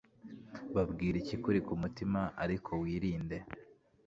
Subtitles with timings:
[0.75, 3.37] Babwire ikikuri ku mutima ariko wirinde